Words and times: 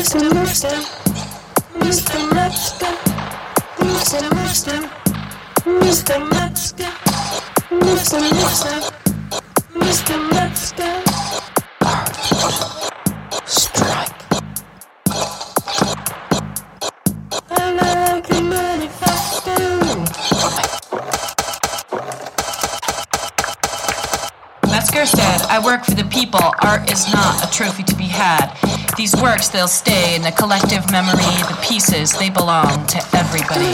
Mr. 0.00 0.34
Metzger. 0.34 0.78
Mr. 1.78 2.34
Metzger. 2.34 2.92
Mr. 3.80 4.34
Metzger. 4.34 4.80
Mr. 5.66 6.18
Metzger. 6.32 6.92
Mr. 7.70 8.20
Metzger. 8.32 8.80
Mr. 9.74 10.16
Metzger. 10.32 11.39
Metzger 24.92 25.06
said, 25.06 25.42
I 25.42 25.64
work 25.64 25.84
for 25.84 25.94
the 25.94 26.02
people. 26.04 26.40
Art 26.62 26.90
is 26.90 27.12
not 27.12 27.46
a 27.46 27.50
trophy 27.52 27.84
to 27.84 27.94
be 27.94 28.04
had. 28.04 28.50
These 28.96 29.14
works, 29.22 29.46
they'll 29.46 29.68
stay 29.68 30.16
in 30.16 30.22
the 30.22 30.32
collective 30.32 30.90
memory. 30.90 31.22
The 31.46 31.58
pieces, 31.62 32.12
they 32.12 32.28
belong 32.28 32.88
to 32.88 32.98
everybody. 33.14 33.70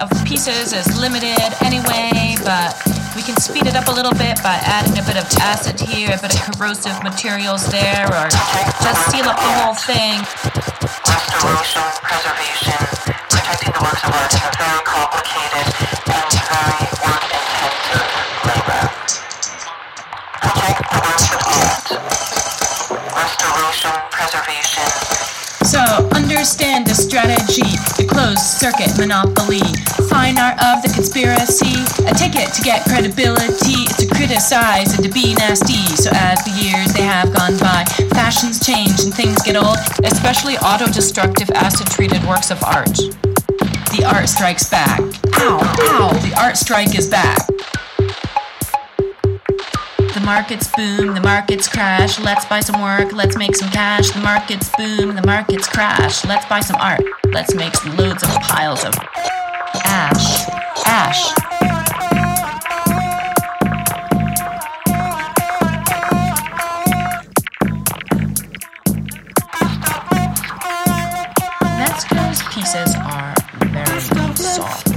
Of 0.00 0.08
the 0.10 0.22
pieces 0.26 0.72
is 0.72 0.86
limited 1.00 1.50
anyway, 1.62 2.36
but 2.46 2.70
we 3.16 3.22
can 3.22 3.34
speed 3.36 3.66
it 3.66 3.74
up 3.74 3.88
a 3.88 3.90
little 3.90 4.14
bit 4.14 4.38
by 4.46 4.54
adding 4.62 4.94
a 4.94 5.02
bit 5.02 5.18
of 5.18 5.26
acid 5.42 5.80
here, 5.80 6.14
a 6.14 6.20
bit 6.22 6.34
of 6.34 6.40
corrosive 6.54 6.94
materials 7.02 7.66
there, 7.70 8.06
or 8.06 8.30
just 8.30 9.00
seal 9.10 9.26
up 9.26 9.34
the 9.34 9.52
whole 9.58 9.74
thing. 9.74 10.22
restoration, 11.02 11.82
preservation, 12.06 12.78
protecting 13.26 13.72
the 13.74 13.82
works 13.82 14.02
of 14.06 14.14
art 14.14 14.30
is 14.30 14.38
a 14.38 14.52
very 14.54 14.82
complicated 14.86 15.66
and 16.14 16.30
very 16.46 16.86
work-intensive 17.02 18.06
labor. 18.46 18.82
Protect 20.38 20.78
the 20.78 21.00
works 21.02 21.26
of 21.34 21.42
art. 21.42 21.86
Restoration, 23.18 23.94
preservation, 24.14 24.86
So, 25.66 25.82
understand 26.14 26.86
the 26.86 26.94
strategy, 26.94 27.66
circuit 28.58 28.90
monopoly, 28.98 29.62
fine 30.10 30.36
art 30.36 30.58
of 30.58 30.82
the 30.82 30.90
conspiracy, 30.92 31.78
a 32.10 32.12
ticket 32.12 32.50
to 32.52 32.60
get 32.62 32.82
credibility, 32.82 33.86
it's 33.86 34.02
to 34.02 34.06
criticize 34.10 34.98
and 34.98 35.04
to 35.06 35.10
be 35.14 35.32
nasty. 35.34 35.78
So, 35.94 36.10
as 36.12 36.42
the 36.42 36.50
years 36.58 36.92
they 36.92 37.06
have 37.06 37.32
gone 37.32 37.56
by, 37.58 37.84
fashions 38.10 38.58
change 38.58 38.98
and 39.06 39.14
things 39.14 39.40
get 39.42 39.54
old, 39.54 39.78
especially 40.02 40.58
auto 40.58 40.86
destructive 40.90 41.50
acid 41.54 41.86
treated 41.86 42.18
works 42.26 42.50
of 42.50 42.58
art. 42.64 42.98
The 43.94 44.02
art 44.04 44.28
strikes 44.28 44.68
back. 44.68 44.98
Ow, 45.38 45.62
ow, 45.94 46.10
the 46.26 46.34
art 46.36 46.56
strike 46.56 46.98
is 46.98 47.06
back. 47.06 47.38
Markets 50.28 50.68
boom, 50.76 51.14
the 51.14 51.22
markets 51.22 51.68
crash. 51.68 52.20
Let's 52.20 52.44
buy 52.44 52.60
some 52.60 52.82
work, 52.82 53.14
let's 53.14 53.38
make 53.38 53.56
some 53.56 53.70
cash. 53.70 54.10
The 54.10 54.20
markets 54.20 54.70
boom, 54.76 55.16
the 55.16 55.22
markets 55.24 55.66
crash. 55.66 56.22
Let's 56.26 56.44
buy 56.44 56.60
some 56.60 56.76
art, 56.76 57.00
let's 57.32 57.54
make 57.54 57.72
loads 57.96 58.22
of 58.22 58.28
piles 58.42 58.84
of 58.84 58.92
ash. 59.86 60.46
Ash. 60.86 61.32
Metzger's 71.78 72.42
pieces 72.52 72.94
are 72.96 73.34
very 73.72 74.00
soft. 74.00 74.88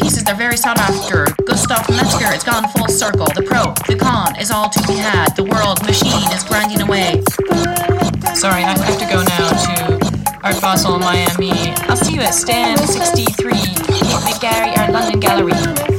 Pieces 0.00 0.24
they're 0.24 0.34
very 0.34 0.56
sought 0.56 0.78
after. 0.78 1.26
Gustav 1.44 1.88
Metzger, 1.90 2.32
it's 2.32 2.44
gone 2.44 2.68
full 2.70 2.88
circle. 2.88 3.26
The 3.34 3.42
pro, 3.42 3.74
the 3.86 3.98
con 3.98 4.38
is 4.40 4.50
all 4.50 4.68
to 4.68 4.80
be 4.86 4.94
had. 4.94 5.34
The 5.36 5.44
world 5.44 5.82
machine 5.84 6.30
is 6.32 6.44
grinding 6.44 6.80
away. 6.80 7.22
Sorry, 8.34 8.62
I 8.62 8.76
have 8.78 8.98
to 8.98 9.06
go 9.06 9.22
now 9.22 9.48
to 9.66 10.38
Art 10.44 10.60
Basel, 10.60 10.98
Miami. 10.98 11.52
I'll 11.88 11.96
see 11.96 12.14
you 12.14 12.20
at 12.20 12.34
stand 12.34 12.80
63, 12.80 13.52
Kate 13.52 14.40
Gary 14.40 14.76
Art 14.76 14.92
London 14.92 15.20
Gallery. 15.20 15.97